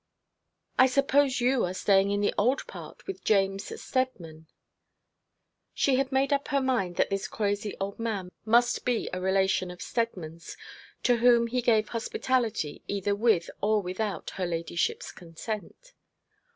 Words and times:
I 0.79 0.87
suppose 0.87 1.39
you 1.39 1.63
are 1.63 1.75
staying 1.75 2.09
in 2.09 2.21
the 2.21 2.33
old 2.35 2.65
part 2.65 3.05
with 3.05 3.23
James 3.23 3.79
Steadman.' 3.79 4.47
She 5.75 5.97
had 5.97 6.11
made 6.11 6.33
up 6.33 6.47
her 6.47 6.59
mind 6.59 6.95
that 6.95 7.11
this 7.11 7.27
crazy 7.27 7.77
old 7.79 7.99
man 7.99 8.31
must 8.43 8.83
be 8.83 9.09
a 9.13 9.21
relation 9.21 9.69
of 9.69 9.79
Steadman's 9.79 10.57
to 11.03 11.17
whom 11.17 11.45
he 11.45 11.61
gave 11.61 11.89
hospitality 11.89 12.81
either 12.87 13.13
with 13.13 13.51
or 13.61 13.79
without 13.83 14.31
her 14.31 14.47
ladyship's 14.47 15.11
consent. 15.11 15.93